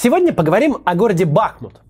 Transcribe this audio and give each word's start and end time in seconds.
Сегодня 0.00 0.32
поговорим 0.32 0.76
о 0.84 0.94
городе 0.94 1.24
Бахмут. 1.24 1.80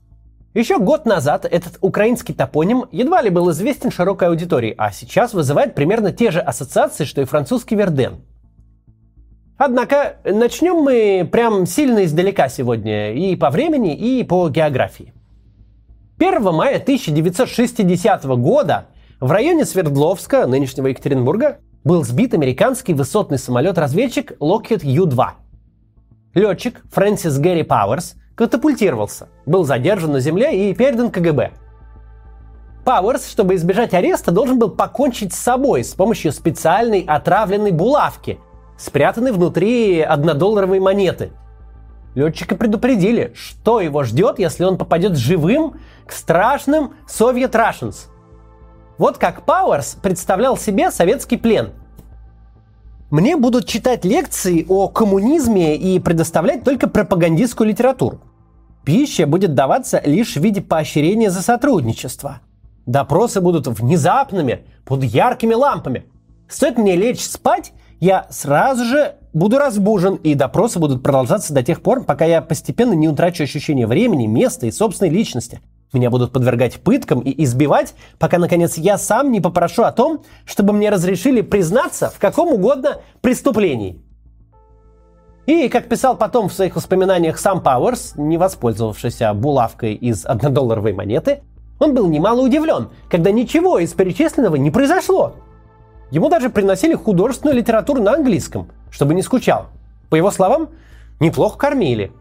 Еще 0.55 0.79
год 0.79 1.05
назад 1.05 1.45
этот 1.45 1.77
украинский 1.83 2.35
топоним 2.35 2.87
едва 2.91 3.21
ли 3.21 3.29
был 3.29 3.51
известен 3.51 3.91
широкой 3.91 4.29
аудитории, 4.29 4.75
а 4.79 4.93
сейчас 4.93 5.35
вызывает 5.35 5.75
примерно 5.75 6.11
те 6.11 6.31
же 6.31 6.41
ассоциации, 6.41 7.05
что 7.05 7.21
и 7.21 7.27
французский 7.27 7.77
Верден. 7.77 8.25
Однако 9.59 10.17
начнем 10.25 10.77
мы 10.77 11.29
прям 11.31 11.67
сильно 11.67 12.07
издалека 12.07 12.49
сегодня 12.49 13.13
и 13.13 13.37
по 13.37 13.51
времени, 13.51 13.95
и 13.95 14.25
по 14.25 14.49
географии. 14.49 15.13
1 16.19 16.43
мая 16.55 16.77
1960 16.77 18.25
года 18.25 18.87
в 19.21 19.31
районе 19.31 19.67
Свердловска, 19.67 20.47
нынешнего 20.47 20.87
Екатеринбурга, 20.87 21.59
был 21.85 22.05
сбит 22.05 22.33
американский 22.33 22.95
высотный 22.95 23.39
самолет-разведчик 23.39 24.33
Lockheed 24.41 24.81
U-2. 24.83 25.27
Летчик 26.39 26.83
Фрэнсис 26.93 27.37
Гэри 27.39 27.65
Пауэрс 27.65 28.15
катапультировался, 28.37 29.27
был 29.45 29.65
задержан 29.65 30.13
на 30.13 30.21
земле 30.21 30.71
и 30.71 30.73
передан 30.73 31.11
КГБ. 31.11 31.51
Пауэрс, 32.85 33.29
чтобы 33.29 33.57
избежать 33.57 33.93
ареста, 33.93 34.31
должен 34.31 34.57
был 34.57 34.71
покончить 34.71 35.35
с 35.35 35.39
собой 35.39 35.83
с 35.83 35.95
помощью 35.95 36.31
специальной 36.31 37.01
отравленной 37.01 37.73
булавки, 37.73 38.39
спрятанной 38.77 39.33
внутри 39.33 40.01
однодолларовой 40.01 40.79
монеты. 40.79 41.33
Летчика 42.15 42.55
предупредили, 42.55 43.33
что 43.35 43.81
его 43.81 44.05
ждет, 44.05 44.39
если 44.39 44.63
он 44.63 44.79
попадет 44.79 45.17
живым 45.17 45.81
к 46.07 46.13
страшным 46.13 46.95
Soviet 47.09 47.51
Russians– 47.51 48.07
вот 48.99 49.17
как 49.17 49.45
Пауэрс 49.45 49.97
представлял 50.03 50.57
себе 50.57 50.91
советский 50.91 51.37
плен. 51.37 51.71
Мне 53.11 53.39
будут 53.39 53.67
читать 53.67 54.05
лекции 54.05 54.67
о 54.69 54.89
коммунизме 54.89 55.77
и 55.77 55.99
предоставлять 55.99 56.63
только 56.63 56.91
пропагандистскую 56.91 57.71
литературу. 57.71 58.21
Пища 58.85 59.27
будет 59.27 59.55
даваться 59.55 60.03
лишь 60.05 60.35
в 60.35 60.43
виде 60.43 60.61
поощрения 60.61 61.31
за 61.31 61.41
сотрудничество. 61.41 62.41
Допросы 62.85 63.41
будут 63.41 63.67
внезапными, 63.67 64.67
под 64.85 65.05
яркими 65.05 65.55
лампами. 65.55 66.05
Стоит 66.49 66.77
мне 66.77 66.97
лечь 66.97 67.25
спать, 67.25 67.73
я 67.99 68.27
сразу 68.29 68.85
же 68.85 69.15
буду 69.33 69.59
разбужен, 69.59 70.17
и 70.17 70.35
допросы 70.35 70.79
будут 70.79 71.03
продолжаться 71.03 71.55
до 71.55 71.63
тех 71.63 71.81
пор, 71.81 72.05
пока 72.05 72.27
я 72.27 72.43
постепенно 72.43 72.93
не 72.93 73.09
утрачу 73.09 73.43
ощущение 73.43 73.87
времени, 73.87 74.27
места 74.27 74.67
и 74.67 74.71
собственной 74.71 75.11
личности– 75.11 75.63
меня 75.93 76.11
будут 76.11 76.33
подвергать 76.33 76.81
пыткам 76.81 77.21
и 77.21 77.45
избивать, 77.45 77.95
пока, 78.19 78.39
наконец, 78.39 78.77
я 78.77 78.99
сам 78.99 79.33
не 79.33 79.41
попрошу 79.41 79.85
о 79.85 79.93
том, 79.93 80.23
чтобы 80.45 80.73
мне 80.73 80.91
разрешили 80.91 81.41
признаться 81.41 82.11
в 82.11 82.19
каком 82.19 82.53
угодно 82.53 82.99
преступлении. 83.23 84.01
И, 85.47 85.69
как 85.71 85.89
писал 85.89 86.15
потом 86.17 86.51
в 86.51 86.53
своих 86.53 86.77
воспоминаниях 86.77 87.39
сам 87.39 87.63
Пауэрс, 87.63 88.17
не 88.17 88.37
воспользовавшийся 88.37 89.33
булавкой 89.33 89.95
из 89.95 90.27
однодолларовой 90.27 90.93
монеты, 90.93 91.41
он 91.79 91.95
был 91.95 92.09
немало 92.09 92.43
удивлен, 92.43 92.91
когда 93.09 93.31
ничего 93.31 93.79
из 93.79 93.95
перечисленного 93.95 94.57
не 94.57 94.71
произошло. 94.71 95.37
Ему 96.11 96.29
даже 96.29 96.51
приносили 96.51 96.95
художественную 96.95 97.57
литературу 97.57 98.03
на 98.03 98.13
английском, 98.13 98.71
чтобы 98.91 99.15
не 99.15 99.23
скучал. 99.23 99.69
По 100.11 100.17
его 100.17 100.31
словам, 100.31 100.69
неплохо 101.19 101.57
кормили. 101.57 102.13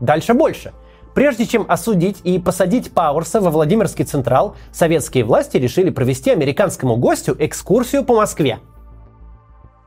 Дальше 0.00 0.34
больше– 0.34 0.72
Прежде 1.14 1.46
чем 1.46 1.66
осудить 1.68 2.20
и 2.24 2.38
посадить 2.38 2.92
Пауэрса 2.92 3.40
во 3.40 3.50
Владимирский 3.50 4.04
Централ, 4.04 4.56
советские 4.72 5.24
власти 5.24 5.58
решили 5.58 5.90
провести 5.90 6.30
американскому 6.30 6.96
гостю 6.96 7.36
экскурсию 7.38 8.04
по 8.04 8.14
Москве. 8.14 8.60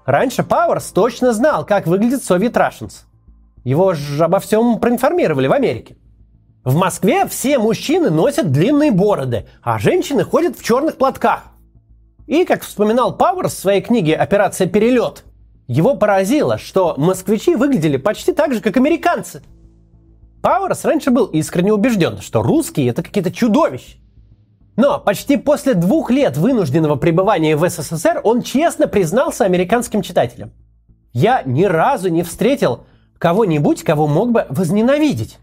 Раньше 0.05 0.43
Пауэрс 0.43 0.91
точно 0.91 1.33
знал, 1.33 1.65
как 1.65 1.87
выглядит 1.87 2.21
Soviet 2.21 2.53
Russians. 2.53 3.05
Его 3.63 3.93
же 3.95 4.23
обо 4.23 4.39
всем 4.39 4.77
проинформировали 4.77 5.47
в 5.47 5.53
Америке. 5.53 5.97
В 6.63 6.75
Москве 6.75 7.25
все 7.27 7.57
мужчины 7.57 8.11
носят 8.11 8.51
длинные 8.51 8.91
бороды, 8.91 9.47
а 9.63 9.79
женщины 9.79 10.23
ходят 10.23 10.57
в 10.57 10.63
черных 10.63 10.97
платках. 10.97 11.45
И, 12.27 12.45
как 12.45 12.61
вспоминал 12.61 13.17
Пауэрс 13.17 13.53
в 13.53 13.57
своей 13.57 13.81
книге 13.81 14.15
«Операция 14.15 14.67
Перелет», 14.67 15.23
его 15.67 15.95
поразило, 15.95 16.59
что 16.59 16.93
москвичи 16.97 17.55
выглядели 17.55 17.97
почти 17.97 18.31
так 18.31 18.53
же, 18.53 18.61
как 18.61 18.77
американцы– 18.77 19.41
Пауэрс 20.45 20.85
раньше 20.85 21.09
был 21.09 21.25
искренне 21.25 21.73
убежден, 21.73 22.21
что 22.21 22.43
русские 22.43 22.89
это 22.89 23.01
какие-то 23.01 23.31
чудовища. 23.31 23.97
Но 24.75 24.99
почти 24.99 25.37
после 25.37 25.73
двух 25.73 26.11
лет 26.11 26.37
вынужденного 26.37 26.97
пребывания 26.97 27.55
в 27.55 27.67
СССР 27.67 28.21
он 28.23 28.43
честно 28.43 28.87
признался 28.87 29.45
американским 29.45 30.03
читателям. 30.03 30.51
Я 31.13 31.41
ни 31.47 31.63
разу 31.63 32.09
не 32.09 32.21
встретил 32.21 32.81
кого-нибудь, 33.17 33.81
кого 33.81 34.05
мог 34.05 34.33
бы 34.33 34.45
возненавидеть. 34.49 35.39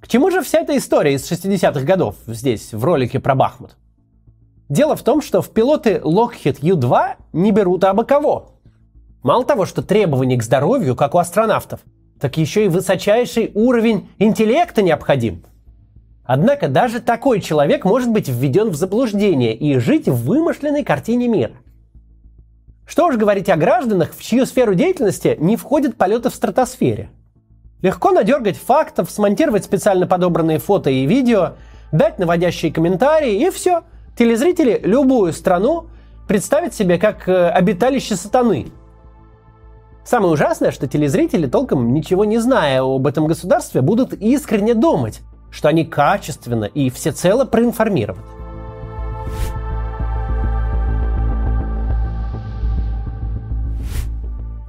К 0.00 0.08
чему 0.08 0.32
же 0.32 0.42
вся 0.42 0.62
эта 0.62 0.76
история 0.76 1.14
из 1.14 1.30
60-х 1.30 1.82
годов 1.82 2.16
здесь, 2.26 2.72
в 2.72 2.84
ролике 2.84 3.20
про 3.20 3.36
Бахмут? 3.36 3.76
Дело 4.68 4.96
в 4.96 5.04
том, 5.04 5.22
что 5.22 5.40
в 5.40 5.50
пилоты 5.50 6.00
Lockheed 6.02 6.58
U-2 6.62 7.14
не 7.32 7.52
берут 7.52 7.84
абы 7.84 8.04
кого. 8.04 8.58
Мало 9.22 9.44
того, 9.44 9.66
что 9.66 9.82
требования 9.82 10.36
к 10.36 10.42
здоровью, 10.42 10.96
как 10.96 11.14
у 11.14 11.18
астронавтов– 11.18 11.78
так 12.20 12.36
еще 12.38 12.64
и 12.64 12.68
высочайший 12.68 13.50
уровень 13.54 14.08
интеллекта 14.18 14.82
необходим. 14.82 15.44
Однако 16.24 16.68
даже 16.68 17.00
такой 17.00 17.40
человек 17.40 17.84
может 17.84 18.10
быть 18.10 18.28
введен 18.28 18.70
в 18.70 18.74
заблуждение 18.74 19.54
и 19.54 19.78
жить 19.78 20.08
в 20.08 20.24
вымышленной 20.24 20.82
картине 20.82 21.28
мира. 21.28 21.52
Что 22.86 23.06
уж 23.06 23.16
говорить 23.16 23.48
о 23.48 23.56
гражданах, 23.56 24.14
в 24.14 24.22
чью 24.22 24.46
сферу 24.46 24.74
деятельности 24.74 25.36
не 25.38 25.56
входят 25.56 25.96
полеты 25.96 26.30
в 26.30 26.34
стратосфере. 26.34 27.10
Легко 27.82 28.10
надергать 28.10 28.56
фактов, 28.56 29.10
смонтировать 29.10 29.64
специально 29.64 30.06
подобранные 30.06 30.58
фото 30.58 30.90
и 30.90 31.06
видео, 31.06 31.54
дать 31.92 32.18
наводящие 32.18 32.72
комментарии 32.72 33.46
и 33.46 33.50
все. 33.50 33.82
Телезрители 34.18 34.80
любую 34.82 35.32
страну 35.32 35.86
представят 36.26 36.74
себе 36.74 36.98
как 36.98 37.28
э, 37.28 37.50
обиталище 37.50 38.16
сатаны– 38.16 38.68
Самое 40.06 40.32
ужасное, 40.32 40.70
что 40.70 40.86
телезрители, 40.86 41.48
толком 41.48 41.92
ничего 41.92 42.24
не 42.24 42.38
зная 42.38 42.80
об 42.80 43.08
этом 43.08 43.26
государстве, 43.26 43.80
будут 43.80 44.12
искренне 44.12 44.72
думать, 44.72 45.20
что 45.50 45.66
они 45.66 45.84
качественно 45.84 46.64
и 46.64 46.90
всецело 46.90 47.44
проинформированы. 47.44 48.22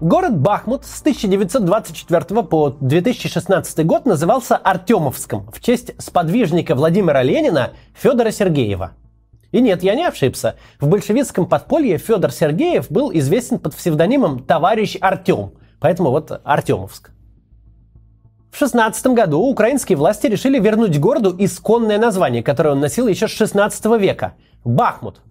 Город 0.02 0.40
Бахмут 0.40 0.86
с 0.86 1.02
1924 1.02 2.44
по 2.44 2.76
2016 2.82 3.86
год 3.86 4.08
назывался 4.08 4.58
Артемовском 4.58 5.52
в 5.52 5.62
честь 5.62 5.92
сподвижника 6.00 6.74
Владимира 6.74 7.22
Ленина 7.22 7.74
Федора 7.94 8.32
Сергеева– 8.32 8.94
и 9.52 9.62
нет, 9.62 9.84
я 9.84 9.96
не 9.96 10.06
ошибся. 10.06 10.56
В 10.80 10.88
большевистском 10.88 11.46
подполье 11.46 11.98
Федор 11.98 12.32
Сергеев 12.32 12.92
был 12.92 13.12
известен 13.14 13.60
под 13.60 13.76
псевдонимом 13.76 14.44
«Товарищ 14.44 14.98
Артем», 15.00 15.54
поэтому 15.80 16.10
вот 16.12 16.42
Артемовск. 16.44 17.12
В 18.52 18.58
16 18.58 19.08
году 19.08 19.40
украинские 19.40 19.98
власти 19.98 20.28
решили 20.28 20.60
вернуть 20.60 21.00
городу 21.00 21.36
исконное 21.38 21.98
название, 21.98 22.44
которое 22.44 22.72
он 22.72 22.80
носил 22.80 23.08
еще 23.08 23.28
с 23.28 23.32
16 23.32 23.86
века– 24.00 24.34
Бахмут. 24.66 25.22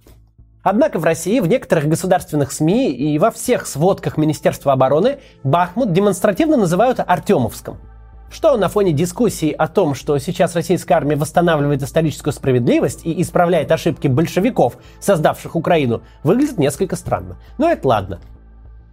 Однако 0.62 0.98
в 0.98 1.04
России 1.04 1.40
в 1.40 1.46
некоторых 1.46 1.86
государственных 1.86 2.52
СМИ 2.52 2.92
и 2.92 3.18
во 3.18 3.30
всех 3.30 3.66
сводках 3.66 4.16
Министерства 4.16 4.72
обороны 4.72 5.18
Бахмут 5.44 5.92
демонстративно 5.92 6.56
называют 6.56 7.00
Артемовском– 7.00 7.78
что 8.30 8.56
на 8.56 8.68
фоне 8.68 8.92
дискуссии 8.92 9.52
о 9.52 9.68
том, 9.68 9.94
что 9.94 10.18
сейчас 10.18 10.54
российская 10.54 10.94
армия 10.94 11.16
восстанавливает 11.16 11.82
историческую 11.82 12.32
справедливость 12.32 13.04
и 13.04 13.20
исправляет 13.22 13.70
ошибки 13.72 14.08
большевиков, 14.08 14.76
создавших 15.00 15.56
Украину, 15.56 16.02
выглядит 16.22 16.58
несколько 16.58 16.96
странно. 16.96 17.36
Но 17.58 17.70
это 17.70 17.86
ладно. 17.86 18.20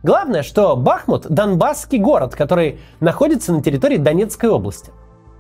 Главное, 0.03 0.43
что 0.43 0.75
Бахмут– 0.75 1.27
донбасский 1.29 1.97
город, 1.97 2.35
который 2.35 2.79
находится 2.99 3.53
на 3.53 3.63
территории 3.63 3.97
Донецкой 3.97 4.49
области. 4.49 4.91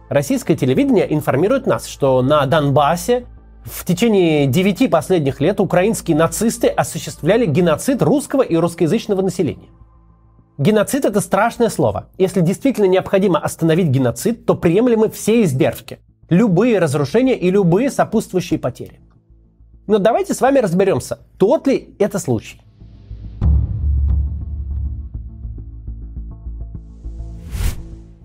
Российское 0.09 0.55
телевидение 0.55 1.13
информирует 1.13 1.65
нас, 1.67 1.85
что 1.87 2.21
на 2.21 2.45
Донбассе 2.45 3.25
в 3.65 3.85
течение 3.85 4.47
девяти 4.47 4.87
последних 4.87 5.41
лет 5.41 5.59
украинские 5.59 6.17
нацисты 6.17 6.67
осуществляли 6.67 7.45
геноцид 7.45 8.01
русского 8.01 8.41
и 8.41 8.55
русскоязычного 8.55 9.21
населения– 9.21 9.69
Геноцид– 10.59 11.03
это 11.05 11.19
страшное 11.19 11.69
слово. 11.69 12.09
Если 12.19 12.41
действительно 12.41 12.85
необходимо 12.85 13.39
остановить 13.39 13.87
геноцид, 13.87 14.45
то 14.45 14.53
приемлемы 14.53 15.09
все 15.09 15.41
издержки, 15.43 15.99
любые 16.29 16.77
разрушения 16.77 17.35
и 17.35 17.49
любые 17.49 17.89
сопутствующие 17.89 18.59
потери. 18.59 18.99
Но 19.87 19.97
давайте 19.97 20.35
с 20.35 20.41
вами 20.41 20.59
разберемся, 20.59 21.19
тот 21.39 21.65
ли 21.65 21.95
это 21.97 22.19
случай. 22.19 22.61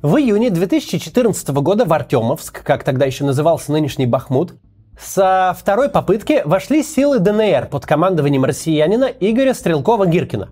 В 0.03 0.17
июне 0.17 0.51
2014 0.51 1.49
года 1.49 1.87
в 1.87 1.93
Артемовск, 1.93 2.63
как 2.63 2.85
тогда 2.85 3.07
еще 3.07 3.25
назывался 3.25 3.73
нынешний 3.73 4.07
Бахмут, 4.07 4.55
со 5.01 5.57
второй 5.59 5.89
попытки 5.89 6.43
вошли 6.45 6.83
силы 6.83 7.21
ДНР 7.21 7.69
под 7.71 7.87
командованием 7.87 8.45
россиянина 8.45 9.07
Игоря 9.07 9.55
Стрелкова-Гиркина. 9.55 10.51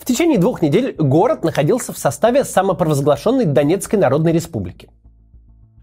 В 0.00 0.06
течение 0.06 0.38
двух 0.38 0.62
недель 0.62 0.94
город 0.96 1.44
находился 1.44 1.92
в 1.92 1.98
составе 1.98 2.44
самопровозглашенной 2.44 3.44
Донецкой 3.44 3.98
Народной 3.98 4.32
Республики. 4.32 4.88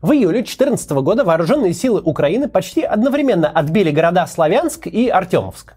В 0.01 0.11
июле 0.11 0.39
2014 0.39 0.89
года 0.89 1.23
вооруженные 1.23 1.71
силы 1.71 2.01
Украины 2.01 2.49
почти 2.49 2.81
одновременно 2.81 3.47
отбили 3.47 3.91
города 3.91 4.25
Славянск 4.25 4.87
и 4.87 5.07
Артемовск. 5.07 5.75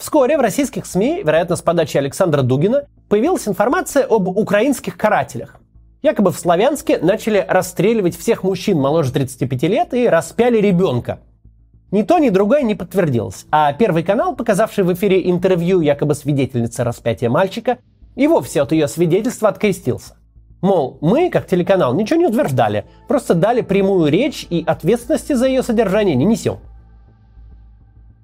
Вскоре 0.00 0.36
в 0.36 0.40
российских 0.40 0.84
СМИ, 0.84 1.22
вероятно, 1.24 1.54
с 1.54 1.62
подачи 1.62 1.96
Александра 1.96 2.42
Дугина, 2.42 2.86
появилась 3.08 3.46
информация 3.46 4.04
об 4.04 4.26
украинских 4.26 4.96
карателях. 4.96 5.54
Якобы 6.02 6.32
в 6.32 6.38
Славянске 6.40 6.98
начали 6.98 7.44
расстреливать 7.48 8.18
всех 8.18 8.42
мужчин 8.42 8.78
моложе 8.78 9.12
35 9.12 9.62
лет 9.62 9.94
и 9.94 10.08
распяли 10.08 10.58
ребенка. 10.60 11.20
Ни 11.90 12.02
то, 12.02 12.18
ни 12.18 12.30
другое 12.30 12.62
не 12.62 12.74
подтвердилось. 12.74 13.46
А 13.50 13.72
Первый 13.72 14.02
канал, 14.04 14.36
показавший 14.36 14.84
в 14.84 14.92
эфире 14.92 15.28
интервью 15.28 15.80
якобы 15.80 16.14
свидетельницы 16.14 16.84
распятия 16.84 17.28
мальчика, 17.28 17.78
и 18.14 18.28
вовсе 18.28 18.62
от 18.62 18.72
ее 18.72 18.86
свидетельства 18.86 19.48
открестился. 19.48 20.16
Мол, 20.60 20.98
мы, 21.00 21.30
как 21.30 21.46
телеканал, 21.46 21.94
ничего 21.94 22.20
не 22.20 22.26
утверждали, 22.26 22.84
просто 23.08 23.34
дали 23.34 23.62
прямую 23.62 24.10
речь 24.10 24.46
и 24.50 24.62
ответственности 24.64 25.32
за 25.32 25.46
ее 25.46 25.62
содержание 25.62 26.14
не 26.14 26.24
несем. 26.24 26.58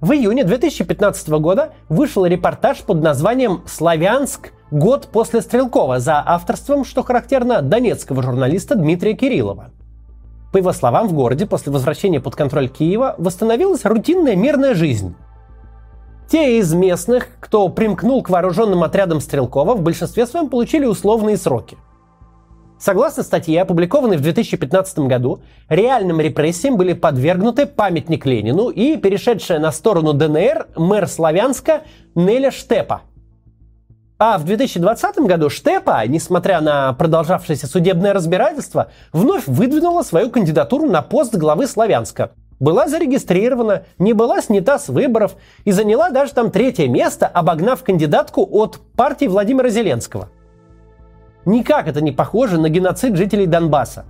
В 0.01 0.13
июне 0.13 0.45
2015 0.45 1.29
года 1.31 1.73
вышел 1.89 2.27
репортаж 2.27 2.83
под 2.83 3.03
названием 3.03 3.63
«Славянск. 3.67 4.53
Год 4.71 5.09
после 5.11 5.41
Стрелкова» 5.41 6.01
за 6.01 6.23
авторством, 6.25 6.85
что 6.85 7.03
характерно, 7.03 7.63
донецкого 7.63 8.23
журналиста 8.23 8.75
Дмитрия 8.75 9.15
Кириллова. 9.15 9.71
По 10.57 10.59
его 10.59 10.73
словам, 10.73 11.07
в 11.07 11.13
городе 11.13 11.45
после 11.45 11.71
возвращения 11.71 12.19
под 12.19 12.35
контроль 12.35 12.71
Киева 12.71 13.15
восстановилась 13.19 13.85
рутинная 13.85 14.37
мирная 14.37 14.75
жизнь. 14.75 15.15
Те 16.31 16.59
из 16.59 16.73
местных, 16.73 17.29
кто 17.41 17.69
примкнул 17.69 18.23
к 18.23 18.31
вооруженным 18.31 18.83
отрядам 18.83 19.21
Стрелкова, 19.21 19.75
в 19.75 19.83
большинстве 19.83 20.27
своем 20.27 20.49
получили 20.49 20.87
условные 20.87 21.37
сроки. 21.37 21.77
Согласно 22.79 23.23
статье, 23.23 23.61
опубликованной 23.61 24.17
в 24.17 24.23
2015 24.23 25.01
году, 25.01 25.41
реальным 25.69 26.23
репрессиям 26.23 26.79
были 26.79 26.95
подвергнуты 26.95 27.67
памятник 27.67 28.25
Ленину 28.25 28.71
и 28.71 28.97
перешедшая 28.97 29.59
на 29.59 29.71
сторону 29.71 30.15
ДНР 30.15 30.69
мэр 30.75 31.07
Славянска 31.07 31.83
Неля 32.15 32.51
Штепа. 32.51 33.03
А 34.19 34.39
в 34.39 34.45
2020 34.45 35.19
году 35.19 35.51
Штепа, 35.51 36.07
несмотря 36.07 36.63
на 36.63 36.95
продолжавшееся 36.95 37.67
судебное 37.67 38.15
разбирательство, 38.15 38.91
вновь 39.13 39.47
выдвинула 39.47 40.03
свою 40.03 40.31
кандидатуру 40.31 40.87
на 40.87 41.03
пост 41.03 41.35
главы 41.35 41.67
Славянска. 41.67 42.31
Была 42.59 42.89
зарегистрирована, 42.89 43.83
не 43.99 44.15
была 44.15 44.41
снята 44.41 44.79
с 44.79 44.89
выборов 44.89 45.37
и 45.67 45.71
заняла 45.73 46.09
даже 46.09 46.33
там 46.33 46.51
третье 46.51 46.89
место, 46.89 47.27
обогнав 47.27 47.83
кандидатку 47.83 48.49
от 48.51 48.79
партии 48.97 49.27
Владимира 49.27 49.69
Зеленского. 49.69 50.31
Никак 51.45 51.87
это 51.87 52.01
не 52.01 52.13
похоже 52.13 52.59
на 52.59 52.71
геноцид 52.71 53.17
жителей 53.17 53.47
Донбасса. 53.47 54.07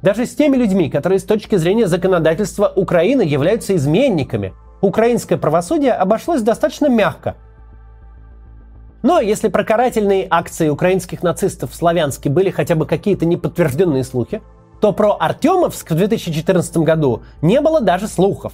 Даже 0.00 0.26
с 0.26 0.34
теми 0.36 0.56
людьми, 0.56 0.88
которые 0.88 1.18
с 1.18 1.24
точки 1.24 1.56
зрения 1.56 1.88
законодательства 1.88 2.72
Украины 2.74 3.22
являются 3.22 3.74
изменниками, 3.74 4.54
украинское 4.80 5.36
правосудие 5.36 5.92
обошлось 5.92 6.42
достаточно 6.42 6.86
мягко. 6.86 7.34
Но 9.02 9.20
если 9.20 9.48
про 9.48 9.64
карательные 9.64 10.26
акции 10.28 10.68
украинских 10.68 11.22
нацистов 11.22 11.70
в 11.70 11.74
Славянске 11.74 12.28
были 12.28 12.50
хотя 12.50 12.74
бы 12.74 12.86
какие-то 12.86 13.24
неподтвержденные 13.24 14.04
слухи, 14.04 14.42
то 14.80 14.92
про 14.92 15.16
Артемовск 15.18 15.90
в 15.90 15.94
2014 15.94 16.76
году 16.78 17.22
не 17.42 17.60
было 17.60 17.80
даже 17.80 18.08
слухов. 18.08 18.52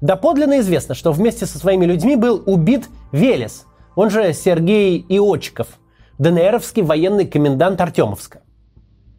Доподлинно 0.00 0.60
известно, 0.60 0.94
что 0.94 1.12
вместе 1.12 1.46
со 1.46 1.58
своими 1.58 1.84
людьми 1.84 2.16
был 2.16 2.42
убит 2.46 2.88
Велес, 3.12 3.66
он 3.96 4.10
же 4.10 4.32
Сергей 4.32 5.04
Иочков– 5.08 5.68
ДНРовский 6.18 6.82
военный 6.82 7.26
комендант 7.26 7.80
Артемовска. 7.80 8.42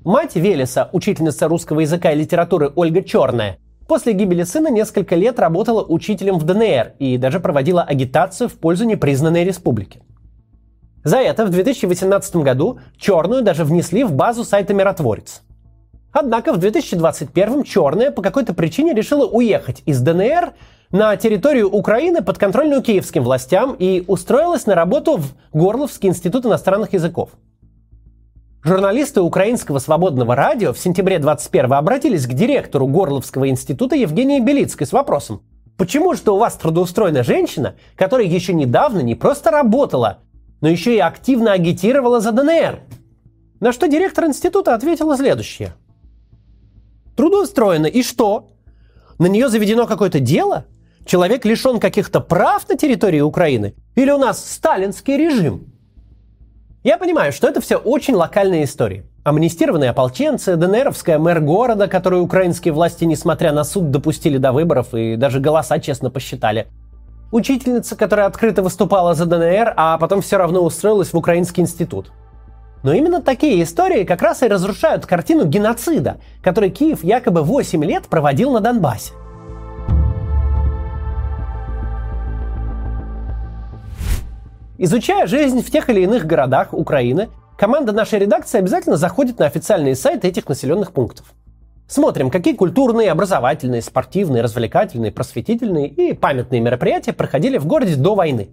Мать 0.04 0.36
Велеса, 0.36 0.89
учительница 0.94 1.48
русского 1.48 1.81
языка 1.81 2.12
и 2.12 2.16
литературы 2.16 2.72
Ольга 2.75 3.01
Черная, 3.04 3.57
после 3.88 4.13
гибели 4.13 4.44
сына 4.44 4.69
несколько 4.69 5.16
лет 5.16 5.39
работала 5.39 5.83
учителем 5.83 6.38
в 6.38 6.44
ДНР 6.44 6.94
и 7.00 7.18
даже 7.18 7.39
проводила 7.39 7.81
агитацию 7.81 8.48
в 8.48 8.54
пользу 8.54 8.86
непризнанной 8.86 9.44
республики. 9.44 10.04
За 11.06 11.18
это 11.18 11.46
в 11.46 11.52
2018 11.52 12.38
году 12.38 12.80
Черную 12.98 13.44
даже 13.44 13.63
внесли 13.63 14.04
в 14.04 14.12
базу 14.12 14.44
сайта 14.44 14.74
«Миротворец». 14.74 15.44
Однако 16.12 16.52
в 16.52 16.57
2021 16.57 17.63
Черная 17.63 18.10
по 18.10 18.24
какой-то 18.24 18.56
причине 18.56 18.96
решила 18.96 19.28
уехать 19.28 19.84
из 19.86 20.02
ДНР 20.02 20.54
на 20.90 21.16
территорию 21.16 21.69
Украины 21.69 22.24
подконтрольную 22.24 22.81
киевским 22.81 23.24
властям 23.24 23.75
и 23.78 24.04
устроилась 24.07 24.66
на 24.66 24.74
работу 24.74 25.18
в 25.18 25.36
Горловский 25.54 26.10
институт 26.10 26.48
иностранных 26.48 26.94
языков. 26.94 27.30
Журналисты 28.63 29.22
Украинского 29.22 29.78
свободного 29.78 30.36
радио 30.36 30.74
в 30.74 30.80
сентябре 30.80 31.19
21 31.19 31.74
обратились 31.74 32.25
к 32.25 32.34
директору 32.34 32.88
Горловского 32.88 33.48
института 33.48 33.96
Евгении 33.96 34.40
Белицкой 34.40 34.88
с 34.88 34.92
вопросом, 34.92 35.44
почему 35.78 36.16
же 36.16 36.31
у 36.31 36.38
вас 36.38 36.56
трудоустроена 36.56 37.24
женщина, 37.24 37.75
которая 37.96 38.25
еще 38.25 38.54
недавно 38.54 39.01
не 39.01 39.13
просто 39.13 39.51
работала, 39.51 40.25
но 40.62 40.69
еще 40.69 40.96
и 40.96 41.00
активно 41.00 41.52
агитировала 41.52 42.19
за 42.19 42.31
ДНР? 42.31 42.80
На 43.60 43.72
что 43.72 43.88
директор 43.88 44.25
института 44.25 44.75
ответила 44.75 45.18
следующее. 45.18 45.74
Трудоустроена, 47.16 47.86
и 47.86 48.04
что? 48.04 48.50
На 49.18 49.28
нее 49.28 49.50
заведено 49.50 49.88
какое-то 49.88 50.19
дело? 50.19 50.66
Человек 51.06 51.46
лишен 51.46 51.80
каких-то 51.80 52.19
прав 52.19 52.68
на 52.68 52.75
территории 52.75 53.22
Украины? 53.22 53.75
Или 53.96 54.12
у 54.12 54.18
нас 54.18 54.44
сталинский 54.44 55.18
режим? 55.18 55.72
Я 56.84 56.98
понимаю, 56.98 57.31
что 57.31 57.48
это 57.48 57.62
все 57.62 57.78
очень 57.78 58.13
локальные 58.13 58.66
истории. 58.66 59.06
Амнистированные 59.24 59.90
ополченцы, 59.90 60.56
ДНРовская 60.56 61.18
мэр 61.18 61.40
города, 61.42 61.88
которую 61.88 62.22
украинские 62.22 62.74
власти, 62.74 63.06
несмотря 63.06 63.54
на 63.54 63.63
суд, 63.63 63.90
допустили 63.90 64.38
до 64.38 64.51
выборов 64.51 64.94
и 64.94 65.16
даже 65.16 65.40
голоса 65.40 65.80
честно 65.80 66.12
посчитали. 66.12 66.68
Учительница, 67.36 67.98
которая 67.98 68.28
открыто 68.28 68.62
выступала 68.62 69.14
за 69.14 69.26
ДНР, 69.26 69.74
а 69.76 69.98
потом 69.98 70.22
все 70.22 70.38
равно 70.38 70.64
устроилась 70.64 71.12
в 71.12 71.18
Украинский 71.18 71.64
институт. 71.64 72.14
Но 72.82 72.94
именно 72.94 73.22
такие 73.22 73.62
истории 73.62 74.06
как 74.06 74.22
раз 74.22 74.42
и 74.42 74.48
разрушают 74.48 75.06
картину 75.06 75.44
геноцида, 75.44 76.22
который 76.42 76.70
Киев 76.70 77.04
якобы 77.04 77.42
8 77.42 77.84
лет 77.84 78.08
проводил 78.08 78.54
на 78.54 78.62
Донбассе. 78.62 79.12
Изучая 84.78 85.28
жизнь 85.28 85.62
в 85.62 85.70
тех 85.70 85.90
или 85.90 86.04
иных 86.04 86.26
городах 86.26 86.70
Украины, 86.72 87.28
команда 87.58 87.92
нашей 87.92 88.20
редакции 88.20 88.60
обязательно 88.60 88.96
заходит 88.96 89.40
на 89.40 89.46
официальные 89.46 89.98
сайты 89.98 90.30
этих 90.30 90.48
населенных 90.48 90.94
пунктов. 90.94 91.26
Смотрим, 91.88 92.32
какие 92.32 92.56
культурные, 92.56 93.12
образовательные, 93.12 93.82
спортивные, 93.82 94.42
развлекательные, 94.42 95.12
просветительные 95.12 95.88
и 95.88 96.13
памятные 96.13 96.60
мероприятия 96.60 97.13
проходили 97.13 97.60
в 97.60 97.68
городе 97.68 97.96
до 97.96 98.15
войны. 98.15 98.50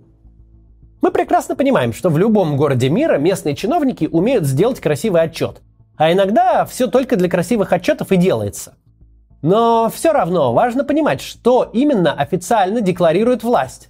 Мы 1.00 1.10
прекрасно 1.10 1.56
понимаем, 1.56 1.92
что 1.92 2.10
в 2.10 2.18
любом 2.18 2.56
городе 2.56 2.90
мира 2.90 3.16
местные 3.16 3.56
чиновники 3.56 4.08
умеют 4.10 4.44
сделать 4.44 4.80
красивый 4.80 5.22
отчет. 5.22 5.62
А 5.96 6.12
иногда 6.12 6.64
все 6.66 6.86
только 6.86 7.16
для 7.16 7.28
красивых 7.28 7.72
отчетов 7.72 8.12
и 8.12 8.16
делается. 8.16 8.74
Но 9.40 9.90
все 9.92 10.12
равно 10.12 10.52
важно 10.52 10.84
понимать, 10.84 11.20
что 11.20 11.68
именно 11.72 12.12
официально 12.12 12.80
декларирует 12.80 13.42
власть. 13.42 13.88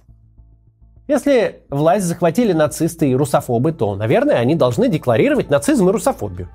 Если 1.07 1.63
власть 1.69 2.05
захватили 2.05 2.53
нацисты 2.53 3.09
и 3.09 3.15
русофобы, 3.15 3.73
то, 3.73 3.95
наверное, 3.95 4.37
они 4.37 4.55
должны 4.55 4.87
декларировать 4.87 5.49
нацизм 5.49 5.89
и 5.89 5.91
русофобию. 5.91 6.49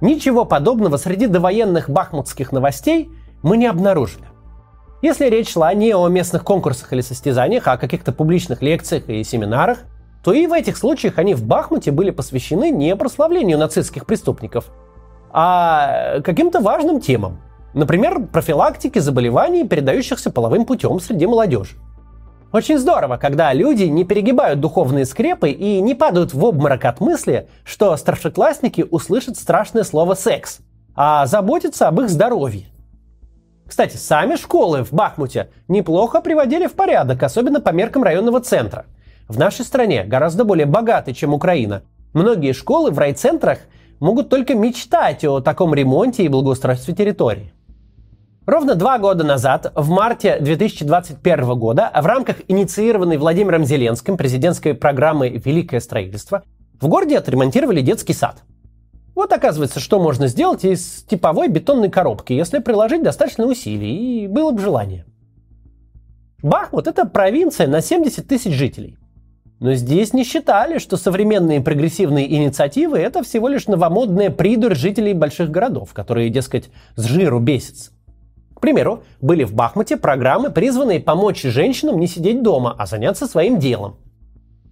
Ничего 0.00 0.44
подобного 0.44 0.98
среди 0.98 1.26
довоенных 1.26 1.88
бахмутских 1.88 2.52
новостей 2.52 3.10
мы 3.42 3.56
не 3.56 3.66
обнаружили. 3.66 4.24
Если 5.02 5.26
речь 5.26 5.52
шла 5.52 5.72
не 5.72 5.94
о 5.94 6.08
местных 6.08 6.44
конкурсах 6.44 6.92
или 6.92 7.00
состязаниях, 7.00 7.66
а 7.66 7.72
о 7.72 7.78
каких-то 7.78 8.12
публичных 8.12 8.62
лекциях 8.62 9.08
и 9.08 9.24
семинарах, 9.24 9.78
то 10.22 10.32
и 10.32 10.46
в 10.46 10.52
этих 10.52 10.76
случаях 10.76 11.18
они 11.18 11.34
в 11.34 11.44
Бахмуте 11.44 11.92
были 11.92 12.10
посвящены 12.10 12.70
не 12.70 12.96
прославлению 12.96 13.58
нацистских 13.58 14.06
преступников, 14.06 14.66
а 15.30 16.20
каким-то 16.22 16.60
важным 16.60 17.00
темам. 17.00 17.40
Например, 17.72 18.26
профилактике 18.26 19.00
заболеваний, 19.00 19.66
передающихся 19.66 20.30
половым 20.30 20.64
путем 20.64 20.98
среди 20.98 21.26
молодежи. 21.26 21.76
Очень 22.56 22.78
здорово, 22.78 23.18
когда 23.18 23.52
люди 23.52 23.82
не 23.82 24.04
перегибают 24.04 24.60
духовные 24.60 25.04
скрепы 25.04 25.50
и 25.50 25.78
не 25.82 25.94
падают 25.94 26.32
в 26.32 26.42
обморок 26.42 26.86
от 26.86 27.00
мысли, 27.00 27.50
что 27.64 27.94
старшеклассники 27.98 28.82
услышат 28.90 29.36
страшное 29.36 29.84
слово 29.84 30.14
«секс», 30.14 30.60
а 30.94 31.26
заботятся 31.26 31.86
об 31.86 32.00
их 32.00 32.08
здоровье. 32.08 32.68
Кстати, 33.66 33.98
сами 33.98 34.36
школы 34.36 34.84
в 34.84 34.94
Бахмуте 34.94 35.50
неплохо 35.68 36.22
приводили 36.22 36.66
в 36.66 36.72
порядок, 36.72 37.22
особенно 37.22 37.60
по 37.60 37.74
меркам 37.74 38.02
районного 38.02 38.40
центра. 38.40 38.86
В 39.28 39.38
нашей 39.38 39.66
стране 39.66 40.04
гораздо 40.04 40.46
более 40.46 40.64
богатой, 40.64 41.12
чем 41.12 41.34
Украина. 41.34 41.82
Многие 42.14 42.54
школы 42.54 42.90
в 42.90 42.98
райцентрах 42.98 43.58
могут 44.00 44.30
только 44.30 44.54
мечтать 44.54 45.26
о 45.26 45.40
таком 45.40 45.74
ремонте 45.74 46.24
и 46.24 46.28
благоустройстве 46.28 46.94
территории. 46.94 47.52
Ровно 48.46 48.76
два 48.76 48.98
года 48.98 49.24
назад, 49.24 49.72
в 49.74 49.88
марте 49.88 50.38
2021 50.38 51.58
года, 51.58 51.90
в 51.92 52.06
рамках 52.06 52.36
инициированной 52.46 53.16
Владимиром 53.16 53.64
Зеленским 53.64 54.16
президентской 54.16 54.72
программы 54.72 55.30
«Великое 55.30 55.80
строительство» 55.80 56.44
в 56.80 56.86
городе 56.86 57.18
отремонтировали 57.18 57.80
детский 57.80 58.12
сад. 58.12 58.44
Вот 59.16 59.32
оказывается, 59.32 59.80
что 59.80 59.98
можно 59.98 60.28
сделать 60.28 60.64
из 60.64 61.02
типовой 61.08 61.48
бетонной 61.48 61.90
коробки, 61.90 62.34
если 62.34 62.60
приложить 62.60 63.02
достаточно 63.02 63.46
усилий, 63.46 64.22
и 64.22 64.28
было 64.28 64.52
бы 64.52 64.60
желание. 64.60 65.06
Бахмут– 66.40 66.86
это 66.86 67.04
провинция 67.04 67.66
на 67.66 67.80
70 67.80 68.28
тысяч 68.28 68.52
жителей. 68.52 68.96
Но 69.58 69.74
здесь 69.74 70.12
не 70.12 70.22
считали, 70.22 70.78
что 70.78 70.96
современные 70.96 71.60
прогрессивные 71.60 72.32
инициативы– 72.32 72.98
это 73.00 73.24
всего 73.24 73.48
лишь 73.48 73.66
новомодная 73.66 74.30
придурь 74.30 74.76
жителей 74.76 75.14
больших 75.14 75.50
городов, 75.50 75.92
которые, 75.94 76.30
дескать, 76.30 76.70
с 76.94 77.06
жиру 77.06 77.40
бесятся. 77.40 77.95
К 78.56 78.60
примеру, 78.60 79.02
были 79.20 79.44
в 79.44 79.52
Бахмуте 79.52 79.98
программы, 79.98 80.50
призванные 80.50 80.98
помочь 80.98 81.42
женщинам 81.42 82.00
не 82.00 82.06
сидеть 82.06 82.42
дома, 82.42 82.74
а 82.78 82.86
заняться 82.86 83.26
своим 83.26 83.58
делом. 83.58 83.96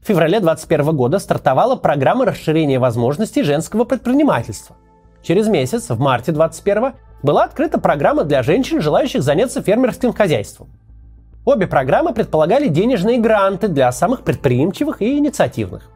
В 0.03 0.07
феврале 0.07 0.41
2021 0.41 0.97
года 0.97 1.19
стартовала 1.19 1.77
программа 1.77 2.25
расширения 2.25 2.79
возможностей 2.79 3.43
женского 3.43 3.85
предпринимательства. 3.85 4.77
Через 5.23 5.49
месяц, 5.49 5.91
в 5.91 6.01
марте 6.01 6.33
2021, 6.33 6.95
была 7.23 7.45
открыта 7.45 7.79
программа 7.79 8.25
для 8.25 8.43
женщин, 8.43 8.81
желающих 8.81 9.23
заняться 9.23 9.61
фермерским 9.61 10.15
хозяйством. 10.15 10.69
Обе 11.45 11.67
программы 11.67 12.15
предполагали 12.15 12.69
денежные 12.69 13.19
гранты 13.19 13.69
для 13.69 13.93
самых 13.93 14.23
предприимчивых 14.23 15.03
и 15.03 15.19
инициативных. 15.19 15.91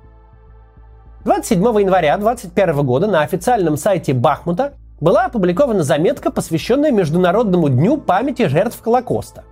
27 1.25 1.63
января 1.81 2.19
2021 2.19 2.85
года 2.85 3.07
на 3.07 3.23
официальном 3.23 3.79
сайте 3.79 4.13
Бахмута 4.13 4.75
была 5.01 5.27
опубликована 5.27 5.83
заметка, 5.83 6.31
посвященная 6.31 6.91
Международному 6.91 7.69
дню 7.69 7.99
памяти 7.99 8.47
жертв 8.47 8.81
Холокоста. 8.83 9.45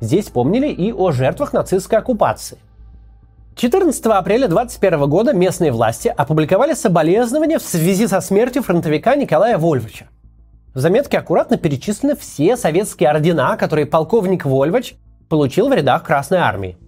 Здесь 0.00 0.28
помнили 0.30 0.68
и 0.68 0.92
о 0.92 1.12
жертвах 1.12 1.52
нацистской 1.52 1.98
оккупации. 1.98 2.58
14 3.54 4.04
апреля 4.06 4.48
2021 4.48 5.10
года 5.10 5.32
местные 5.34 5.72
власти 5.72 6.12
опубликовали 6.16 6.74
соболезнования 6.74 7.58
в 7.58 7.62
связи 7.62 8.06
со 8.06 8.20
смертью 8.20 8.62
фронтовика 8.62 9.14
Николая 9.14 9.58
Вольвича. 9.58 10.06
В 10.74 10.80
заметке 10.80 11.18
аккуратно 11.18 11.58
перечислены 11.58 12.16
все 12.16 12.56
советские 12.56 13.10
ордена, 13.10 13.56
которые 13.58 13.84
полковник 13.84 14.46
Вольвич 14.46 14.96
получил 15.28 15.68
в 15.68 15.74
рядах 15.74 16.02
Красной 16.02 16.38
Армии. 16.38 16.78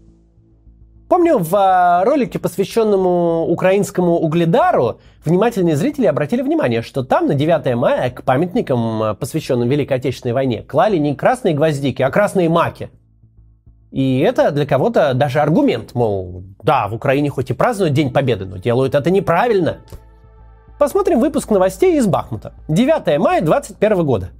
Помню, 1.14 1.38
в 1.38 1.54
а, 1.54 2.04
ролике, 2.04 2.40
посвященному 2.40 3.47
украинскому 3.47 4.16
угледару, 4.16 4.99
внимательные 5.25 5.76
зрители 5.76 6.06
обратили 6.06 6.42
внимание, 6.42 6.83
что 6.83 7.04
там 7.04 7.28
на 7.28 7.35
9 7.35 7.76
мая 7.76 8.11
к 8.11 8.25
памятникам, 8.25 9.00
а, 9.00 9.14
посвященным 9.14 9.68
Великой 9.68 9.99
Отечественной 9.99 10.33
войне, 10.33 10.62
клали 10.62 10.97
не 10.97 11.14
красные 11.14 11.54
гвоздики, 11.54 12.02
а 12.02 12.11
красные 12.11 12.49
маки. 12.49 12.90
И 13.92 14.18
это 14.18 14.50
для 14.50 14.66
кого-то 14.66 15.14
даже 15.14 15.38
аргумент, 15.38 15.94
мол, 15.94 16.42
да, 16.64 16.88
в 16.88 16.94
Украине 16.94 17.30
хоть 17.30 17.49
и 17.49 17.54
празднуют 17.54 17.94
День 17.94 18.12
Победы, 18.12 18.44
но 18.44 18.56
делают 18.56 18.97
это 18.97 19.09
неправильно. 19.09 19.83
Посмотрим 20.80 21.21
выпуск 21.21 21.49
новостей 21.49 21.97
из 21.97 22.09
Бахмута. 22.09 22.54
9 22.66 23.21
мая 23.21 23.40
2021 23.40 24.04
года. 24.04 24.30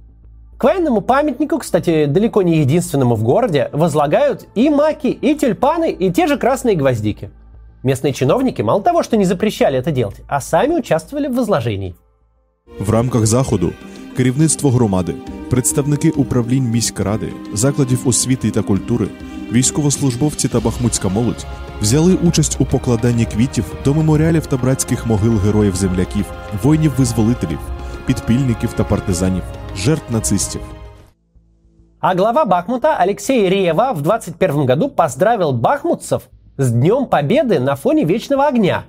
К 0.60 0.64
военному 0.64 1.00
памятнику, 1.00 1.58
кстати, 1.58 2.04
далеко 2.04 2.42
не 2.42 2.58
единственному 2.58 3.14
в 3.14 3.22
городе, 3.22 3.70
возлагают 3.72 4.46
и 4.54 4.68
маки, 4.68 5.06
и 5.06 5.34
тюльпаны, 5.34 5.90
и 5.90 6.12
те 6.12 6.26
же 6.26 6.36
красные 6.36 6.76
гвоздики. 6.76 7.30
Местные 7.82 8.12
чиновники 8.12 8.60
мало 8.60 8.82
того, 8.82 9.02
что 9.02 9.16
не 9.16 9.24
запрещали 9.24 9.78
это 9.78 9.90
делать, 9.90 10.20
а 10.28 10.40
сами 10.40 10.74
участвовали 10.74 11.28
в 11.28 11.34
возложении. 11.34 11.94
В 12.78 12.90
рамках 12.90 13.26
заходу 13.26 13.72
керівництво 14.16 14.70
громади, 14.70 15.14
представники 15.50 16.10
управлінь 16.10 16.70
міськради, 16.70 17.32
закладів 17.54 18.08
освіти 18.08 18.50
та 18.50 18.62
культури, 18.62 19.06
військовослужбовці 19.52 20.48
та 20.48 20.60
бахмутська 20.60 21.08
молодь 21.08 21.46
взяли 21.80 22.14
участь 22.14 22.56
у 22.60 22.64
покладанні 22.64 23.24
квітів 23.24 23.64
до 23.84 23.94
меморіалів 23.94 24.46
та 24.46 24.56
братських 24.56 25.06
могил 25.06 25.36
героїв-земляків, 25.36 26.24
воїнів-визволителів, 26.62 27.58
підпільників 28.06 28.72
та 28.72 28.84
партизанів – 28.84 29.63
жертв 29.76 30.12
нацистов. 30.12 30.62
А 32.00 32.14
глава 32.14 32.44
Бахмута 32.44 32.96
Алексей 32.96 33.48
Рева 33.48 33.92
в 33.92 34.02
2021 34.02 34.66
году 34.66 34.88
поздравил 34.88 35.52
бахмутцев 35.52 36.22
з 36.58 36.70
Днем 36.70 37.06
Победы 37.06 37.58
на 37.58 37.76
фоні 37.76 38.04
вічного 38.06 38.42
огня. 38.42 38.82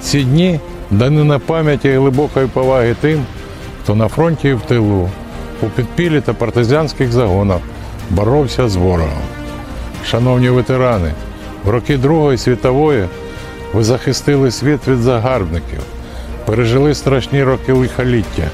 Ці 0.00 0.24
дні 0.24 0.60
дані 0.90 1.24
на 1.24 1.38
пам'яті 1.38 1.88
і 1.88 1.96
глибокої 1.96 2.46
поваги 2.46 2.96
тим, 3.00 3.24
хто 3.82 3.94
на 3.94 4.08
фронті 4.08 4.48
і 4.48 4.52
в 4.52 4.60
тилу, 4.60 5.08
у 5.62 5.66
підпілі 5.66 6.20
та 6.20 6.32
партизанських 6.32 7.12
загонах 7.12 7.60
боровся 8.10 8.68
з 8.68 8.76
ворогом. 8.76 9.22
Шановні 10.04 10.50
ветерани, 10.50 11.12
в 11.64 11.68
роки 11.68 11.96
Другої 11.96 12.38
світової 12.38 13.08
ви 13.74 13.84
захистили 13.84 14.50
світ 14.50 14.88
від 14.88 14.98
загарбників, 14.98 15.82
пережили 16.46 16.94
страшні 16.94 17.44
роки 17.44 17.72
лихоліття 17.72 18.48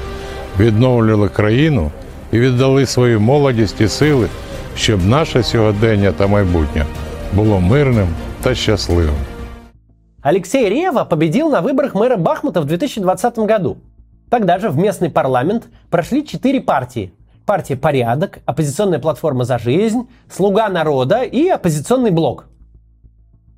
відновлювали 0.59 1.29
країну 1.29 1.91
і 2.31 2.39
віддали 2.39 2.85
свою 2.85 3.19
молодість 3.19 3.81
і 3.81 3.87
сили, 3.87 4.27
щоб 4.75 5.05
наше 5.05 5.43
сьогодення 5.43 6.11
та 6.11 6.27
майбутнє 6.27 6.85
було 7.33 7.59
мирним 7.59 8.07
та 8.41 8.55
щасливим. 8.55 9.15
Алексей 10.21 10.69
Рева 10.69 11.05
победил 11.05 11.49
на 11.49 11.61
выборах 11.61 11.95
мэра 11.95 12.17
Бахмута 12.17 12.61
в 12.61 12.65
2020 12.65 13.37
году. 13.37 13.77
Тогда 14.29 14.59
же 14.59 14.69
в 14.69 14.77
местный 14.77 15.09
парламент 15.09 15.69
прошли 15.89 16.21
четыре 16.21 16.59
партии. 16.59 17.11
Партия 17.45 17.77
«Порядок», 17.77 18.39
оппозиционная 18.45 18.99
платформа 18.99 19.45
«За 19.45 19.57
жизнь», 19.57 20.09
«Слуга 20.29 20.67
народа» 20.67 21.21
и 21.23 21.47
оппозиционный 21.47 22.11
блок – 22.11 22.50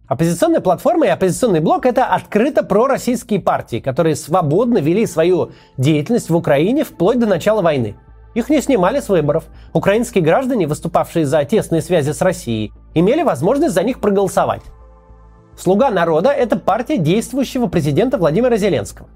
Оппозиционная 0.06 0.61
платформа 0.61 1.06
и 1.06 1.08
оппозиционный 1.08 1.61
блок– 1.61 1.87
это 1.87 2.04
открыто 2.04 2.62
пророссийские 2.62 3.40
партии, 3.40 3.80
которые 3.80 4.16
свободно 4.16 4.76
вели 4.76 5.06
свою 5.06 5.52
деятельность 5.78 6.28
в 6.28 6.37
Украине 6.37 6.84
вплоть 6.84 7.18
до 7.18 7.26
начала 7.26 7.62
войны. 7.62 7.96
Их 8.34 8.50
не 8.50 8.61
снимали 8.61 9.00
с 9.00 9.08
выборов. 9.08 9.44
Украинские 9.73 10.23
граждане, 10.23 10.66
выступавшие 10.66 11.25
за 11.25 11.42
тесные 11.44 11.80
связи 11.80 12.11
с 12.11 12.20
Россией, 12.20 12.73
имели 12.92 13.23
возможность 13.23 13.75
за 13.75 13.82
них 13.82 14.00
проголосовать. 14.00 14.61
«Слуга 15.56 15.90
народа»– 15.90 16.30
это 16.32 16.58
партия 16.58 16.99
действующего 16.99 17.68
президента 17.68 18.18
Владимира 18.18 18.58
Зеленского. 18.58 19.08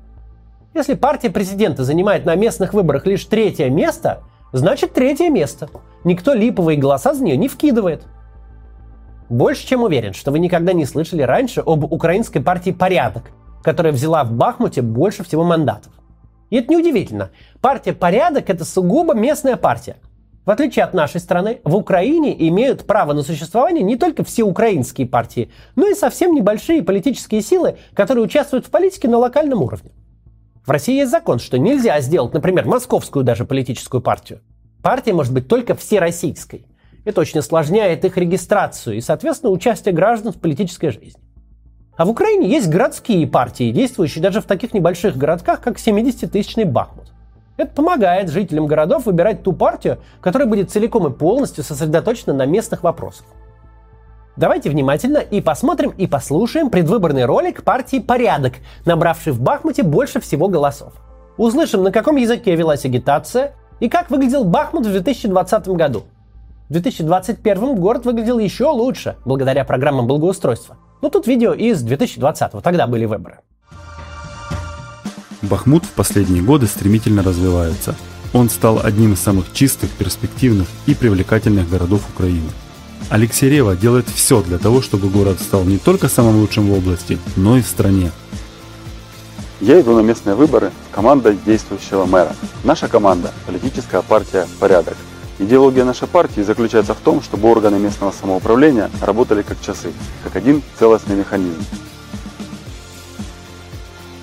Если 0.73 0.95
партия 0.95 1.29
президента 1.29 1.85
занимает 1.85 2.25
на 2.25 2.35
местных 2.35 2.73
выборах 2.73 3.05
лишь 3.05 3.27
третье 3.27 3.69
место, 3.69 4.23
значит 4.53 4.95
третье 4.95 5.29
место. 5.29 5.69
Никто 6.05 6.33
липовые 6.33 6.79
голоса 6.79 7.13
за 7.13 7.23
нее 7.23 7.37
не 7.37 7.49
вкидывает– 7.49 8.05
больше 9.29 9.67
чем 9.67 9.83
уверен, 9.83 10.13
что 10.15 10.31
вы 10.31 10.39
никогда 10.39 10.73
не 10.73 10.85
слышали 10.85 11.23
раньше 11.23 11.63
об 11.65 11.85
украинской 11.85 12.41
партии 12.41 12.71
«Порядок», 12.71 13.31
которая 13.63 13.93
взяла 13.93 14.25
в 14.25 14.33
Бахмуте 14.33 14.83
больше 14.83 15.25
всего 15.25 15.45
мандатов. 15.45 15.93
И 16.51 16.57
это 16.57 16.73
неудивительно. 16.73 17.31
Партия 17.61 17.93
«Порядок»— 17.93 18.45
это 18.49 18.65
сугубо 18.65 19.15
местная 19.15 19.57
партия. 19.57 19.97
В 20.47 20.51
отличие 20.51 20.87
от 20.87 20.95
нашей 20.95 21.21
страны, 21.21 21.61
в 21.65 21.77
Украине 21.77 22.35
имеют 22.49 22.87
право 22.87 23.13
на 23.13 23.23
существование 23.23 23.85
не 23.85 23.97
только 23.97 24.25
все 24.25 24.45
украинские 24.45 25.07
партии, 25.07 25.51
но 25.77 25.87
и 25.87 25.95
совсем 25.95 26.35
небольшие 26.35 26.83
политические 26.83 27.43
силы, 27.43 27.77
которые 27.93 28.25
участвуют 28.25 28.67
в 28.67 28.71
политике 28.71 29.09
на 29.09 29.19
локальном 29.19 29.63
уровне. 29.63 29.91
В 30.65 30.71
России 30.71 30.97
есть 30.97 31.11
закон, 31.11 31.39
что 31.39 31.59
нельзя 31.59 32.01
сделать, 32.01 32.33
например, 32.33 32.67
московскую 32.67 33.25
даже 33.25 33.45
политическую 33.45 34.01
партию. 34.01 34.41
Партия 34.83 35.13
может 35.13 35.35
быть 35.35 35.49
только 35.49 35.75
всероссийской– 35.75 36.67
это 37.05 37.21
очень 37.21 37.41
осложняет 37.41 38.05
их 38.05 38.17
регистрацию 38.17 38.97
и, 38.97 39.01
соответственно, 39.01 39.53
участие 39.53 39.95
граждан 39.95 40.33
в 40.33 40.37
политической 40.37 40.91
жизни. 40.91 41.23
А 41.97 42.05
в 42.05 42.11
Украине 42.11 42.49
есть 42.49 42.69
городские 42.69 43.27
партии, 43.27 43.73
действующие 43.73 44.23
даже 44.23 44.41
в 44.41 44.45
таких 44.45 44.73
небольших 44.73 45.17
городках, 45.17 45.61
как 45.61 45.79
70-тысячный 45.79 46.65
Бахмут. 46.65 47.13
Это 47.57 47.73
помогает 47.73 48.31
жителям 48.31 48.67
городов 48.67 49.07
выбирать 49.07 49.43
ту 49.43 49.53
партию, 49.53 49.99
которая 50.21 50.47
будет 50.47 50.71
целиком 50.71 51.09
и 51.09 51.11
полностью 51.11 51.65
сосредоточена 51.65 52.33
на 52.33 52.47
местных 52.47 52.85
вопросах. 52.85 53.27
Давайте 54.37 54.71
внимательно 54.71 55.19
и 55.19 55.41
посмотрим 55.41 55.91
и 55.91 56.07
послушаем 56.07 56.71
предвыборный 56.71 57.25
ролик 57.25 57.65
партии 57.65 57.99
«Порядок», 57.99 58.55
набравший 58.85 59.33
в 59.33 59.41
Бахмуте 59.41 59.83
больше 59.83 60.21
всего 60.21 60.47
голосов. 60.47 60.93
Услышим, 61.37 61.83
на 61.83 61.91
каком 61.91 62.15
языке 62.15 62.55
велась 62.55 62.85
агитация 62.85 63.55
и 63.81 63.89
как 63.89 64.09
выглядел 64.09 64.45
Бахмут 64.45 64.87
в 64.87 64.93
2020 64.93 65.69
году– 65.71 66.05
в 66.69 66.73
2021 66.73 67.77
город 67.77 68.05
выглядел 68.05 68.39
еще 68.39 68.67
лучше, 68.67 69.17
благодаря 69.25 69.65
программам 69.65 70.07
благоустройства. 70.07 70.77
Но 71.01 71.09
тут 71.09 71.27
видео 71.27 71.55
из 71.55 71.81
2020, 71.83 72.63
тогда 72.63 72.87
были 72.87 73.07
выборы. 73.07 73.39
Бахмут 75.41 75.85
в 75.85 75.93
последние 75.93 76.43
годы 76.43 76.67
стремительно 76.67 77.23
развивается. 77.23 77.95
Он 78.35 78.51
стал 78.51 78.81
одним 78.85 79.15
из 79.15 79.21
самых 79.21 79.53
чистых, 79.53 79.91
перспективных 79.93 80.69
и 80.87 80.95
привлекательных 80.95 81.71
городов 81.71 82.03
Украины. 82.15 82.51
Алексей 83.09 83.49
Рева 83.49 83.75
делает 83.75 84.07
все 84.09 84.43
для 84.43 84.59
того, 84.59 84.83
чтобы 84.83 85.09
город 85.09 85.41
стал 85.41 85.65
не 85.65 85.79
только 85.79 86.09
самым 86.09 86.37
лучшим 86.37 86.69
в 86.69 86.77
области, 86.77 87.19
но 87.37 87.57
и 87.57 87.63
в 87.63 87.67
стране. 87.67 88.11
Я 89.61 89.81
иду 89.81 89.95
на 89.95 90.01
местные 90.01 90.37
выборы 90.37 90.71
с 90.91 90.95
командой 90.95 91.39
действующего 91.47 92.05
мэра. 92.05 92.35
Наша 92.63 92.89
команда– 92.89 93.33
политическая 93.47 94.03
партия 94.03 94.47
«Порядок», 94.61 94.97
Идеология 95.41 95.85
нашей 95.85 96.09
партии 96.09 96.41
заключается 96.41 96.95
в 96.95 97.01
том, 97.01 97.23
чтобы 97.23 97.49
органы 97.49 97.79
местного 97.79 98.11
самоуправления 98.11 98.91
работали 99.01 99.43
как 99.43 99.61
часы, 99.61 99.93
как 100.25 100.35
один 100.35 100.63
целостный 100.77 101.15
механизм. 101.15 101.63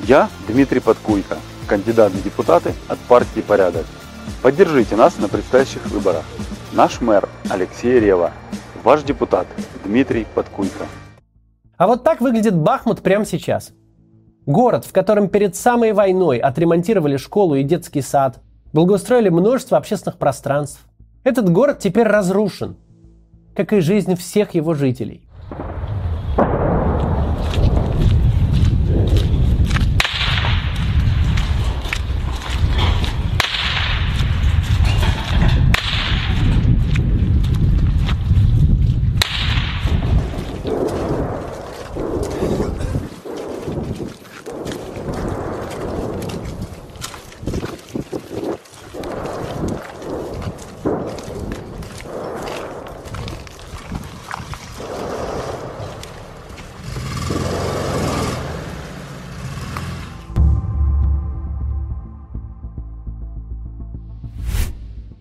Я 0.03 0.29
Дмитрий 0.49 0.81
Подкуйко, 0.81 1.37
кандидат 1.67 2.11
в 2.11 2.21
депутаты 2.21 2.73
от 2.89 2.99
партии 2.99 3.39
«Порядок». 3.39 3.85
Поддержите 4.41 4.97
нас 4.97 5.17
на 5.17 5.29
предстоящих 5.29 5.85
выборах. 5.85 6.25
Наш 6.73 6.99
мэр 6.99 7.29
Алексей 7.49 7.97
Рева, 7.97 8.31
ваш 8.83 9.03
депутат 9.03 9.47
Дмитрий 9.85 10.27
Подкуйко. 10.35 10.85
А 11.77 11.87
вот 11.87 12.03
так 12.03 12.19
выглядит 12.19 12.57
Бахмут 12.57 13.01
прямо 13.01 13.25
сейчас. 13.25 13.71
Город, 14.45 14.83
в 14.83 14.91
котором 14.91 15.29
перед 15.29 15.55
самой 15.55 15.93
войной 15.93 16.39
отремонтировали 16.39 17.15
школу 17.15 17.55
и 17.55 17.63
детский 17.63 18.01
сад, 18.01 18.41
благоустроили 18.73 19.29
множество 19.29 19.77
общественных 19.77 20.17
пространств. 20.17 20.81
Этот 21.25 21.49
город 21.49 21.79
теперь 21.79 22.05
разрушен, 22.05 22.77
как 23.55 23.73
и 23.73 23.79
жизнь 23.79 24.15
всех 24.15 24.53
его 24.53 24.75
жителей. 24.75 25.24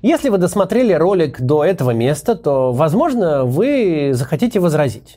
Если 0.04 0.28
вы 0.28 0.36
досмотрели 0.36 0.92
ролик 0.92 1.40
до 1.40 1.64
этого 1.64 1.92
места, 1.92 2.34
то, 2.34 2.72
возможно, 2.72 3.46
вы 3.46 4.10
захотите 4.12 4.60
возразить. 4.60 5.16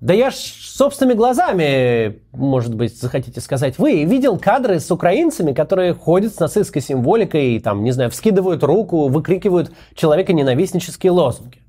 Да 0.00 0.12
я 0.12 0.32
ж 0.32 0.34
собственными 0.34 1.16
глазами, 1.16 2.20
может 2.32 2.74
быть, 2.74 3.00
захотите 3.00 3.40
сказать 3.40 3.78
вы, 3.78 4.02
видел 4.02 4.38
кадры 4.40 4.80
с 4.80 4.90
украинцами, 4.90 5.52
которые 5.52 5.94
ходят 5.94 6.34
с 6.34 6.40
нацистской 6.40 6.82
символикой 6.82 7.52
и, 7.52 7.60
там, 7.60 7.84
не 7.84 7.92
знаю, 7.92 8.10
вскидывают 8.10 8.64
руку, 8.64 9.06
выкрикивают 9.06 9.70
человеконенавистнические 9.94 11.12
лозунги. 11.12 11.62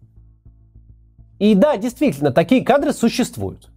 И 1.37 1.53
да, 1.53 1.77
действительно, 1.77 2.31
такие 2.31 2.65
кадры 2.65 2.93
существуют. 2.93 3.69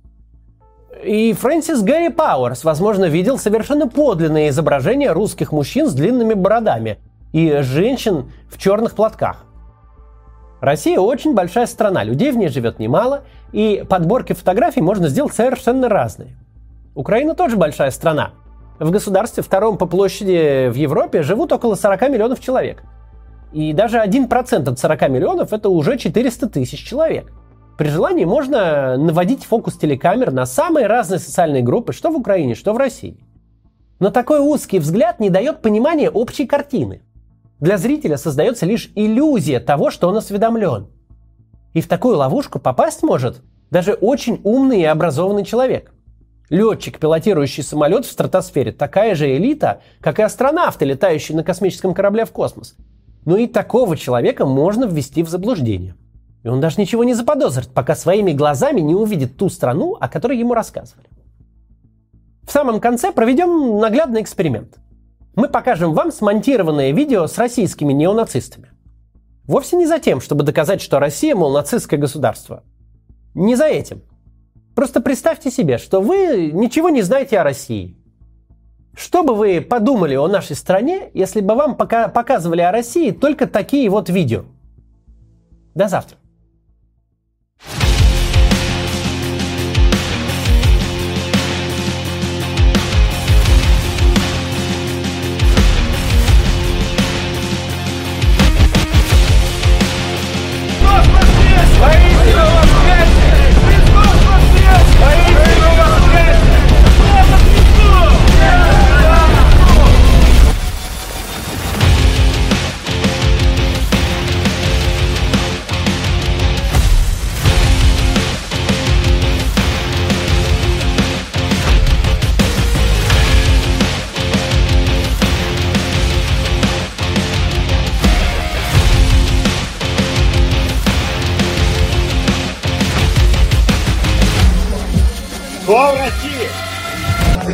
И 1.04 1.34
Фрэнсис 1.34 1.82
Гэри 1.82 2.08
Пауэрс, 2.08 2.64
возможно, 2.64 3.04
видел 3.04 3.36
совершенно 3.36 3.86
подлинные 3.86 4.48
изображения 4.48 5.12
русских 5.12 5.52
мужчин 5.52 5.88
с 5.88 5.92
длинными 5.92 6.32
бородами– 6.32 6.96
и 7.36 7.60
женщин 7.60 8.32
в 8.48 8.56
черных 8.56 8.94
платках. 8.94 9.44
Россия 10.62 10.98
очень 10.98 11.34
большая 11.34 11.66
страна, 11.66 12.02
людей 12.02 12.32
в 12.32 12.36
ней 12.38 12.48
живет 12.48 12.78
немало, 12.78 13.24
и 13.52 13.84
подборки 13.86 14.32
фотографий 14.32 14.80
можно 14.80 15.08
сделать 15.08 15.34
совершенно 15.34 15.90
разные. 15.90 16.34
Украина 16.94 17.34
тоже 17.34 17.58
большая 17.58 17.90
страна. 17.90 18.30
В 18.78 18.90
государстве 18.90 19.42
втором 19.42 19.76
по 19.76 19.84
площади 19.84 20.70
в 20.70 20.76
Европе 20.76 21.22
живут 21.22 21.52
около 21.52 21.74
40 21.74 22.08
миллионов 22.08 22.40
человек. 22.40 22.82
И 23.52 23.74
даже 23.74 23.98
1% 23.98 24.70
от 24.70 24.78
40 24.78 25.08
миллионов 25.10 25.52
это 25.52 25.68
уже 25.68 25.98
400 25.98 26.48
тысяч 26.48 26.82
человек. 26.88 27.30
При 27.76 27.88
желании 27.88 28.24
можно 28.24 28.96
наводить 28.96 29.44
фокус 29.44 29.76
телекамер 29.76 30.32
на 30.32 30.46
самые 30.46 30.86
разные 30.86 31.18
социальные 31.18 31.62
группы, 31.62 31.92
что 31.92 32.10
в 32.10 32.16
Украине, 32.16 32.54
что 32.54 32.72
в 32.72 32.78
России. 32.78 33.18
Но 33.98 34.08
такой 34.08 34.40
узкий 34.40 34.78
взгляд 34.78 35.20
не 35.20 35.28
дает 35.28 35.60
понимания 35.60 36.08
общей 36.08 36.46
картины. 36.46 37.02
Для 37.60 37.78
зрителя 37.78 38.18
создается 38.18 38.66
лишь 38.66 38.90
иллюзия 38.94 39.60
того, 39.60 39.90
что 39.90 40.08
он 40.08 40.16
осведомлен. 40.16 40.88
И 41.72 41.80
в 41.80 41.88
такую 41.88 42.16
ловушку 42.16 42.58
попасть 42.58 43.02
может 43.02 43.42
даже 43.70 43.94
очень 43.94 44.40
умный 44.44 44.82
и 44.82 44.84
образованный 44.84 45.44
человек. 45.44 45.92
Летчик, 46.48 46.98
пилотирующий 46.98 47.62
самолет 47.62 48.04
в 48.04 48.10
стратосфере, 48.10 48.72
такая 48.72 49.14
же 49.14 49.36
элита, 49.36 49.80
как 50.00 50.18
и 50.18 50.22
астронавты, 50.22 50.84
летающие 50.84 51.36
на 51.36 51.42
космическом 51.42 51.92
корабле 51.92 52.24
в 52.24 52.30
космос. 52.30 52.76
Но 53.24 53.36
и 53.36 53.48
такого 53.48 53.96
человека 53.96 54.46
можно 54.46 54.84
ввести 54.84 55.22
в 55.24 55.28
заблуждение. 55.28 55.96
И 56.44 56.48
он 56.48 56.60
даже 56.60 56.80
ничего 56.80 57.02
не 57.02 57.14
заподозрит, 57.14 57.68
пока 57.68 57.96
своими 57.96 58.32
глазами 58.32 58.80
не 58.80 58.94
увидит 58.94 59.36
ту 59.36 59.48
страну, 59.48 59.96
о 59.98 60.08
которой 60.08 60.38
ему 60.38 60.54
рассказывали. 60.54 61.08
В 62.46 62.52
самом 62.52 62.80
конце 62.80 63.10
проведем 63.10 63.80
наглядный 63.80 64.22
эксперимент– 64.22 64.76
мы 65.36 65.48
покажем 65.48 65.92
вам 65.92 66.10
смонтированное 66.10 66.92
видео 66.92 67.26
с 67.26 67.36
российскими 67.38 67.92
неонацистами. 67.92 68.70
Вовсе 69.44 69.76
не 69.76 69.86
за 69.86 70.00
тем, 70.00 70.20
чтобы 70.20 70.42
доказать, 70.42 70.80
что 70.80 70.98
Россия, 70.98 71.36
мол, 71.36 71.52
нацистское 71.52 72.00
государство. 72.00 72.64
Не 73.34 73.54
за 73.54 73.66
этим. 73.66 74.02
Просто 74.74 75.00
представьте 75.00 75.50
себе, 75.50 75.78
что 75.78 76.00
вы 76.00 76.50
ничего 76.52 76.88
не 76.88 77.02
знаете 77.02 77.38
о 77.38 77.44
России. 77.44 77.96
Что 78.96 79.22
бы 79.22 79.34
вы 79.34 79.60
подумали 79.60 80.16
о 80.16 80.26
нашей 80.26 80.56
стране, 80.56 81.10
если 81.12 81.42
бы 81.42 81.54
вам 81.54 81.76
пока 81.76 82.08
показывали 82.08 82.62
о 82.62 82.72
России 82.72 83.10
только 83.10 83.46
такие 83.46 83.90
вот 83.90 84.08
видео? 84.08 84.44
До 85.74 85.86
завтра. 85.86 86.16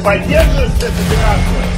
Поддерживаешь 0.02 0.72
эту 0.78 0.86
операцию? 0.86 1.71